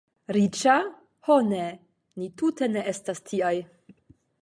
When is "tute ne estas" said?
2.43-3.25